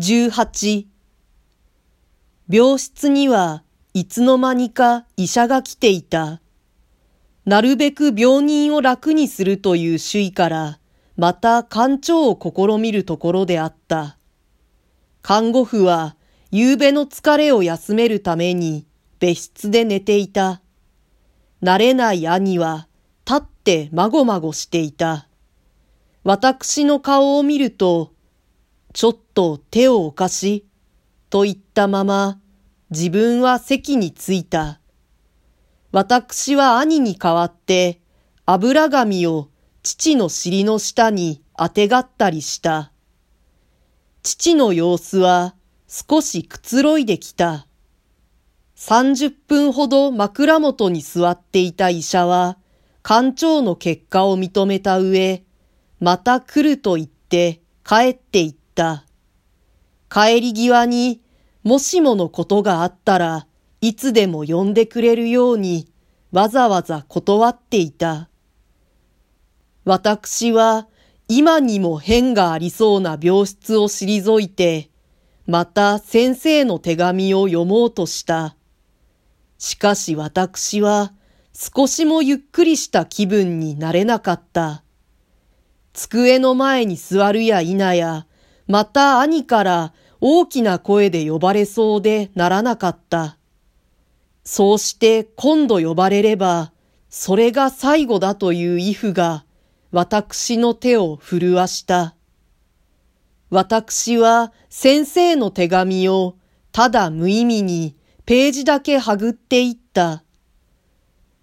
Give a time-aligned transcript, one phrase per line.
[0.00, 0.86] 18
[2.48, 6.40] 病室にはいつの間にか医者が来ていた。
[7.44, 10.78] なるべく病人を楽にするという主意から、
[11.16, 14.18] また館長を試みるところであった。
[15.22, 16.16] 看護婦は、
[16.50, 18.86] 夕べの疲れを休めるために、
[19.20, 20.60] 別室で寝ていた。
[21.62, 22.88] 慣れない兄は、
[23.24, 25.28] 立ってまごまごしていた。
[26.24, 28.13] 私の顔を見ると、
[28.94, 30.66] ちょっと手をお貸し、
[31.28, 32.38] と言ったまま、
[32.90, 34.78] 自分は席に着いた。
[35.90, 38.00] 私は兄に代わって、
[38.46, 39.48] 油紙を
[39.82, 42.92] 父の尻の下に当てがったりした。
[44.22, 45.56] 父の様子は
[45.88, 47.66] 少しくつろいできた。
[48.76, 52.58] 三十分ほど枕元に座っていた医者は、
[53.02, 55.42] 館長の結果を認めた上、
[55.98, 58.63] また来ると言って帰っていった。
[58.74, 59.04] た
[60.10, 61.20] 帰り際に、
[61.62, 63.46] もしものことがあったら
[63.80, 65.88] いつでも呼んでくれるように
[66.30, 68.28] わざわざ断っていた。
[69.84, 70.88] 私は
[71.28, 74.90] 今にも変がありそうな病室を退いて、
[75.46, 78.56] また先生の手紙を読もうとした。
[79.58, 81.12] しかし私は
[81.52, 84.82] 少しもゆっくりした気分になれなかった。
[85.92, 88.26] 机の前に座るや否や、
[88.66, 93.36] また兄から大きな声で呼ばれそうでならなかった。
[94.44, 96.72] そうして今度呼ばれれば、
[97.08, 99.44] それが最後だという意符が
[99.92, 102.14] 私の手を震わした。
[103.50, 106.36] 私は先生の手紙を
[106.72, 107.94] ただ無意味に
[108.26, 110.24] ページだけはぐっていった。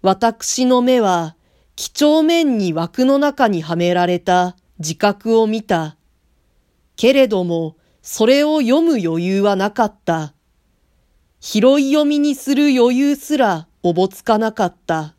[0.02, 1.36] 私の目は
[1.76, 5.96] 几帳面に枠の中にはめられた自覚を見た。
[7.02, 10.34] けれども、それを読む余裕はなかった。
[11.40, 15.16] 拾い読みにする余裕すらおぼつかなかった。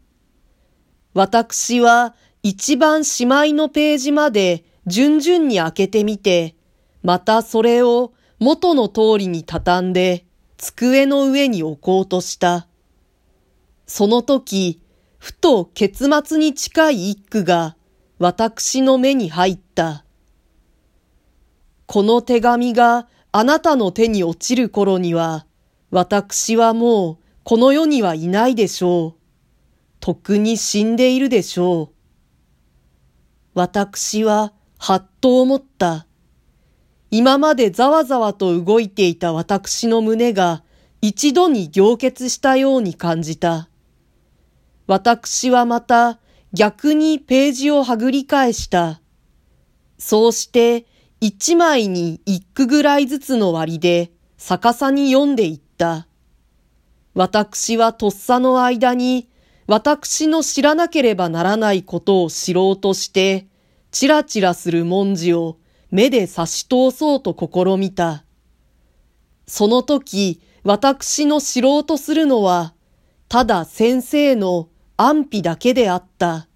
[1.13, 6.56] 私は一番しまいのページまで順々に開けてみて、
[7.02, 10.25] またそれを元の通りに畳んで
[10.56, 12.66] 机の上に置こうとした。
[13.88, 14.79] その時、
[15.18, 17.75] ふと結末に近い一句が
[18.19, 20.06] 私の目に入った。
[21.86, 25.46] この手紙があなたの手に落ちる頃には、
[25.92, 29.24] 私はもうこの世にはいないでしょう。
[30.00, 31.90] とっくに死んでいるでしょう。
[33.54, 36.08] 私ははっと思った。
[37.12, 40.64] 今までざわざわと動いていた私の胸が
[41.02, 43.70] 一度に凝結したように感じた。
[44.88, 46.20] 私はまた
[46.54, 49.00] 逆にページをはぐり返した。
[49.98, 50.86] そうして
[51.25, 56.06] 一枚に一句ぐらいずつの割で逆さに読んでいった。
[57.13, 59.29] 私はとっさの間に
[59.66, 63.47] 私の知らなければならないことを知ろうとして、
[63.89, 65.59] チラチラする文字を
[65.91, 68.25] 目で差し通そうと試みた。
[69.47, 72.73] その時、私の知ろうとするのは、
[73.29, 74.67] ただ先生の
[74.97, 76.50] 安否だけであった。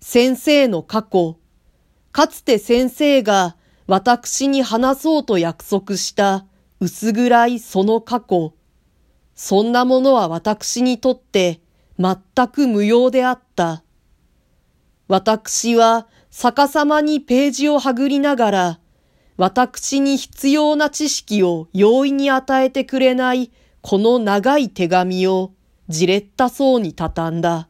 [0.00, 1.39] 先生の過去、
[2.12, 3.56] かつて先生が
[3.86, 6.44] 私に話そうと約束した
[6.80, 8.54] 薄暗いその過去、
[9.34, 11.60] そんなものは私にとって
[11.98, 12.16] 全
[12.48, 13.82] く無用であった。
[15.08, 18.80] 私は逆さまにページをはぐりながら、
[19.36, 23.50] 私に必要な知識を容易に与えてくれない
[23.80, 25.52] この長い手紙を
[25.88, 27.68] じれったそうに畳んだ。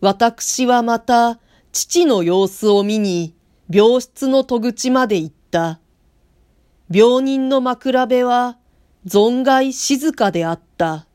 [0.00, 1.40] 私はまた
[1.78, 3.34] 父の様子を見に
[3.68, 5.78] 病室の戸口まで行った。
[6.90, 8.56] 病人の枕辺は
[9.06, 11.06] 存外静かであった。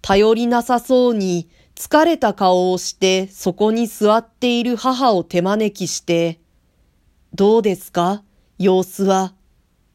[0.00, 6.40] 頼りなさそうに疲れた顔をしてそこに座っている母を手招きして、
[7.34, 8.22] どうですか
[8.56, 9.34] 様子は？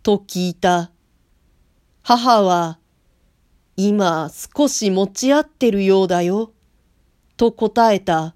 [0.03, 0.91] と聞いた。
[2.03, 2.77] 母は、
[3.77, 6.51] 今少し持ち合ってるようだよ。
[7.35, 8.34] と答えた。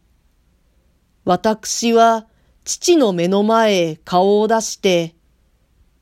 [1.29, 2.25] 私は
[2.63, 5.15] 父の目の前へ顔を出して、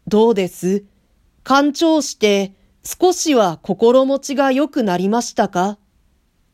[0.08, 0.86] どうです？
[1.44, 5.80] 干潮して少しは心持ちが良くなりましたか？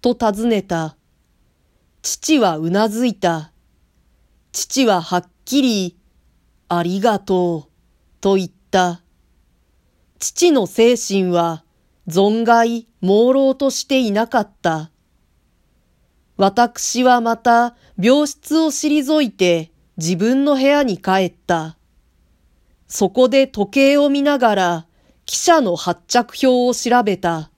[0.02, 0.98] と尋ねた。
[2.02, 3.52] 父はうなずいた。
[4.52, 5.96] 父ははっきり、
[6.68, 7.72] ありがとう、
[8.22, 9.04] と言った。
[10.18, 11.64] 父の精神は
[12.08, 14.90] 存外朦朧としていなかった。
[16.38, 21.78] 私はまた病室を退いて自分の部屋に帰った。
[22.88, 24.86] そこで時計を見ながら、
[25.26, 27.50] 記者の発着表を調べた。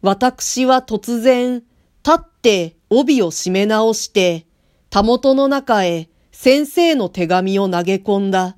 [0.00, 1.62] 私は突然、
[2.04, 4.46] 立って帯を締め直して、
[4.90, 8.56] たもとの中へ先生の手紙を投げ込んだ。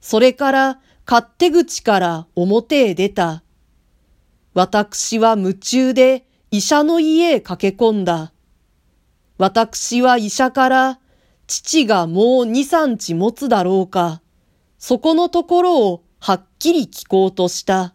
[0.00, 3.42] それから勝手口から表へ出た。
[4.54, 8.32] 私は夢中で医者の家へ駆け込んだ。
[9.38, 11.00] 私は医者から
[11.46, 14.20] 父がもう二三日持つだろうか、
[14.76, 17.94] そこのところをはっきり聞こうとした。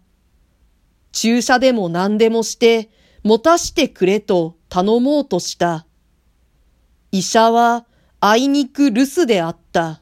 [1.12, 2.90] 注射でも何でもして
[3.24, 5.86] 持たしてくれと頼もうとした。
[7.12, 7.86] 医者は
[8.22, 10.02] あいにく留守であった。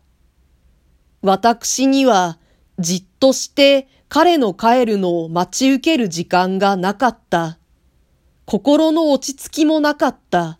[1.23, 2.37] 私には
[2.77, 7.57] じっとして彼の帰るのを待ち受ける時間がなかった。
[8.45, 10.59] 心の落ち着きもなかった。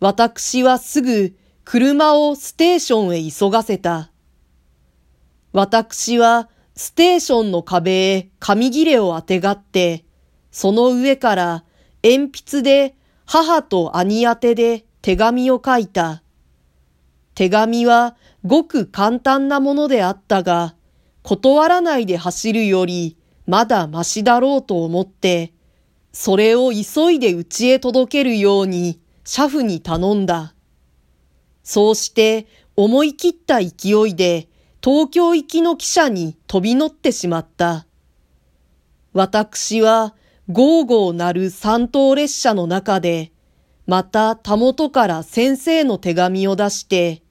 [0.00, 4.10] 私はすぐ車をステーションへ急がせた。
[5.52, 10.04] 私はステーションの壁へ紙切れをあてがって、
[10.50, 11.64] その上から
[12.02, 12.94] 鉛筆で
[13.26, 16.22] 母と兄宛てで手紙を書いた。
[17.34, 20.74] 手紙はごく簡単なものであったが、
[21.22, 25.52] 断らないで走るよりまだましだろうと思って、
[26.12, 30.54] それを急いで家へ届けるように車夫に頼んだ。
[31.62, 32.46] そうして
[32.76, 34.48] 思い切った勢いで
[34.82, 37.86] 東京行きの汽車に飛び乗ってしまった。
[39.12, 40.14] 私は
[40.48, 43.30] ゴーゴーなる三等列車の中で、
[43.86, 47.22] またたもとから先生の手紙を出して、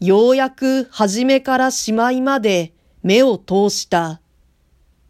[0.00, 4.20] ようやく初めからしまいまで目を通した。